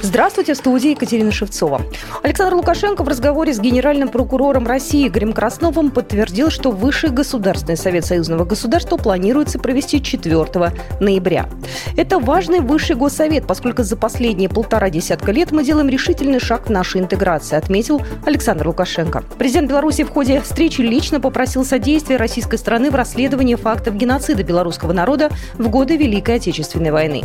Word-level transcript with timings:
Здравствуйте, 0.00 0.54
в 0.54 0.56
студии 0.56 0.90
Екатерина 0.90 1.32
Шевцова. 1.32 1.82
Александр 2.22 2.54
Лукашенко 2.54 3.02
в 3.02 3.08
разговоре 3.08 3.52
с 3.52 3.58
генеральным 3.58 4.08
прокурором 4.08 4.64
России 4.66 5.08
Игорем 5.08 5.32
Красновым 5.32 5.90
подтвердил, 5.90 6.50
что 6.50 6.70
Высший 6.70 7.10
Государственный 7.10 7.76
Совет 7.76 8.04
Союзного 8.04 8.44
государства 8.44 8.96
планируется 8.96 9.58
провести 9.58 10.00
4 10.00 10.72
ноября. 11.00 11.48
Это 11.96 12.20
важный 12.20 12.60
Высший 12.60 12.94
Госсовет, 12.94 13.48
поскольку 13.48 13.82
за 13.82 13.96
последние 13.96 14.48
полтора 14.48 14.88
десятка 14.88 15.32
лет 15.32 15.50
мы 15.50 15.64
делаем 15.64 15.88
решительный 15.88 16.38
шаг 16.38 16.68
в 16.68 16.70
нашей 16.70 17.00
интеграции, 17.00 17.56
отметил 17.56 18.00
Александр 18.24 18.68
Лукашенко. 18.68 19.24
Президент 19.36 19.68
Беларуси 19.68 20.04
в 20.04 20.10
ходе 20.10 20.40
встречи 20.40 20.80
лично 20.80 21.18
попросил 21.20 21.64
содействия 21.64 22.18
российской 22.18 22.56
страны 22.56 22.92
в 22.92 22.94
расследовании 22.94 23.56
фактов 23.56 23.96
геноцида 23.96 24.44
белорусского 24.44 24.92
народа 24.92 25.30
в 25.54 25.68
годы 25.68 25.96
Великой 25.96 26.36
Отечественной 26.36 26.92
войны. 26.92 27.24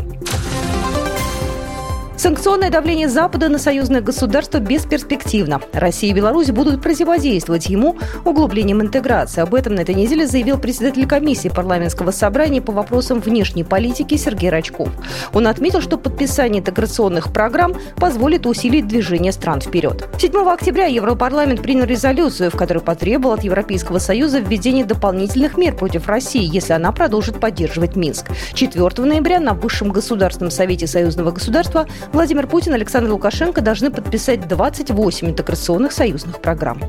Санкционное 2.24 2.70
давление 2.70 3.10
Запада 3.10 3.50
на 3.50 3.58
союзное 3.58 4.00
государство 4.00 4.60
бесперспективно. 4.60 5.60
Россия 5.74 6.12
и 6.12 6.14
Беларусь 6.14 6.52
будут 6.52 6.82
противодействовать 6.82 7.66
ему 7.66 7.98
углублением 8.24 8.82
интеграции. 8.82 9.42
Об 9.42 9.54
этом 9.54 9.76
на 9.76 9.82
этой 9.82 9.94
неделе 9.94 10.26
заявил 10.26 10.58
председатель 10.58 11.06
комиссии 11.06 11.50
парламентского 11.50 12.12
собрания 12.12 12.62
по 12.62 12.72
вопросам 12.72 13.20
внешней 13.20 13.66
политики 13.66 14.16
Сергей 14.16 14.50
Рачков. 14.50 14.88
Он 15.34 15.48
отметил, 15.48 15.82
что 15.82 15.98
подписание 15.98 16.62
интеграционных 16.62 17.34
программ 17.34 17.76
позволит 17.98 18.46
усилить 18.46 18.88
движение 18.88 19.34
стран 19.34 19.60
вперед. 19.60 20.08
7 20.18 20.34
октября 20.48 20.86
Европарламент 20.86 21.62
принял 21.62 21.84
резолюцию, 21.84 22.52
в 22.52 22.56
которой 22.56 22.80
потребовал 22.80 23.34
от 23.34 23.44
Европейского 23.44 24.00
Союза 24.00 24.40
введения 24.40 24.86
дополнительных 24.86 25.58
мер 25.58 25.76
против 25.76 26.08
России, 26.08 26.50
если 26.50 26.72
она 26.72 26.94
продолжит 26.94 27.42
поддерживать 27.42 27.98
Минск. 27.98 28.28
4 28.54 28.82
ноября 29.00 29.42
на 29.42 29.54
Высшем 29.54 29.92
Государственном 29.92 30.52
Совете 30.52 30.88
Союзного 30.88 31.32
государства 31.32 31.86
Владимир 32.14 32.46
Путин 32.46 32.74
и 32.74 32.76
Александр 32.76 33.10
Лукашенко 33.10 33.62
должны 33.62 33.90
подписать 33.90 34.48
28 34.48 35.32
интеграционных 35.32 35.92
союзных 35.92 36.40
программ. 36.42 36.80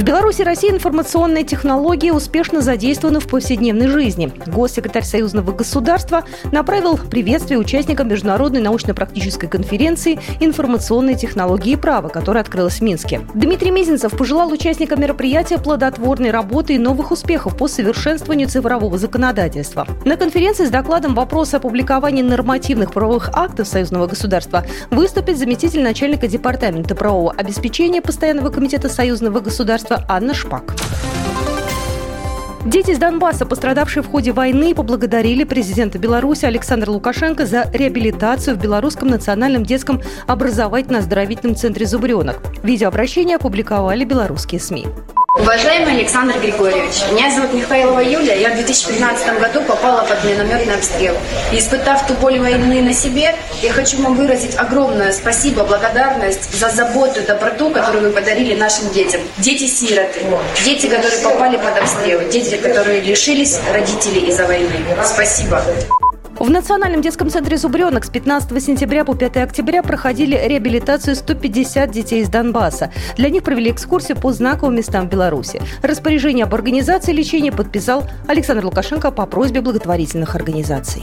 В 0.00 0.02
Беларуси 0.02 0.40
России 0.40 0.70
информационные 0.70 1.44
технологии 1.44 2.08
успешно 2.08 2.62
задействованы 2.62 3.20
в 3.20 3.28
повседневной 3.28 3.86
жизни. 3.88 4.32
Госсекретарь 4.46 5.04
Союзного 5.04 5.52
государства 5.52 6.24
направил 6.52 6.96
приветствие 6.96 7.58
участникам 7.58 8.08
Международной 8.08 8.62
научно-практической 8.62 9.46
конференции 9.46 10.18
«Информационные 10.40 11.16
технологии 11.16 11.72
и 11.72 11.76
право», 11.76 12.08
которая 12.08 12.42
открылась 12.42 12.76
в 12.76 12.80
Минске. 12.80 13.20
Дмитрий 13.34 13.70
Мизинцев 13.70 14.16
пожелал 14.16 14.50
участникам 14.50 15.02
мероприятия 15.02 15.58
плодотворной 15.58 16.30
работы 16.30 16.76
и 16.76 16.78
новых 16.78 17.10
успехов 17.10 17.54
по 17.58 17.68
совершенствованию 17.68 18.48
цифрового 18.48 18.96
законодательства. 18.96 19.86
На 20.06 20.16
конференции 20.16 20.64
с 20.64 20.70
докладом 20.70 21.14
вопроса 21.14 21.58
о 21.58 21.60
публиковании 21.60 22.22
нормативных 22.22 22.94
правовых 22.94 23.28
актов 23.34 23.68
Союзного 23.68 24.06
государства 24.06 24.64
выступит 24.90 25.36
заместитель 25.36 25.82
начальника 25.82 26.26
департамента 26.26 26.94
правового 26.94 27.32
обеспечения 27.32 28.00
Постоянного 28.00 28.48
комитета 28.48 28.88
Союзного 28.88 29.40
государства 29.40 29.89
государства 29.90 30.04
Анна 30.08 30.34
Шпак. 30.34 30.74
Дети 32.66 32.90
из 32.90 32.98
Донбасса, 32.98 33.46
пострадавшие 33.46 34.02
в 34.02 34.08
ходе 34.08 34.32
войны, 34.32 34.74
поблагодарили 34.74 35.44
президента 35.44 35.98
Беларуси 35.98 36.44
Александра 36.44 36.90
Лукашенко 36.90 37.46
за 37.46 37.68
реабилитацию 37.72 38.56
в 38.56 38.60
Белорусском 38.60 39.08
национальном 39.08 39.64
детском 39.64 40.02
образовательно-оздоровительном 40.26 41.56
центре 41.56 41.86
«Зубренок». 41.86 42.40
Видеообращение 42.62 43.36
опубликовали 43.36 44.04
белорусские 44.04 44.60
СМИ. 44.60 44.86
Уважаемый 45.32 45.94
Александр 45.94 46.40
Григорьевич, 46.40 47.02
меня 47.12 47.32
зовут 47.32 47.54
Михаилова 47.54 48.00
Юля, 48.00 48.34
я 48.34 48.50
в 48.50 48.54
2015 48.54 49.38
году 49.38 49.62
попала 49.62 50.04
под 50.04 50.24
минометный 50.24 50.74
обстрел. 50.74 51.16
И 51.52 51.58
испытав 51.58 52.04
ту 52.08 52.14
боль 52.14 52.40
войны 52.40 52.82
на 52.82 52.92
себе, 52.92 53.36
я 53.62 53.72
хочу 53.72 54.02
вам 54.02 54.16
выразить 54.16 54.56
огромное 54.56 55.12
спасибо, 55.12 55.62
благодарность 55.62 56.52
за 56.52 56.68
заботу, 56.70 57.22
доброту, 57.22 57.70
которую 57.70 58.08
вы 58.08 58.10
подарили 58.10 58.56
нашим 58.58 58.90
детям. 58.90 59.20
Дети-сироты, 59.38 60.20
дети, 60.64 60.86
которые 60.86 61.20
попали 61.22 61.56
под 61.58 61.78
обстрел, 61.78 62.28
дети, 62.28 62.56
которые 62.56 63.00
лишились 63.00 63.60
родителей 63.72 64.28
из-за 64.30 64.46
войны. 64.46 64.84
Спасибо. 65.04 65.62
В 66.40 66.48
Национальном 66.48 67.02
детском 67.02 67.28
центре 67.28 67.58
«Зубренок» 67.58 68.06
с 68.06 68.08
15 68.08 68.64
сентября 68.64 69.04
по 69.04 69.14
5 69.14 69.36
октября 69.36 69.82
проходили 69.82 70.34
реабилитацию 70.42 71.14
150 71.14 71.90
детей 71.90 72.22
из 72.22 72.30
Донбасса. 72.30 72.90
Для 73.18 73.28
них 73.28 73.42
провели 73.42 73.70
экскурсию 73.70 74.16
по 74.16 74.32
знаковым 74.32 74.76
местам 74.76 75.06
Беларуси. 75.06 75.60
Распоряжение 75.82 76.46
об 76.46 76.54
организации 76.54 77.12
лечения 77.12 77.52
подписал 77.52 78.04
Александр 78.26 78.64
Лукашенко 78.64 79.10
по 79.10 79.26
просьбе 79.26 79.60
благотворительных 79.60 80.34
организаций. 80.34 81.02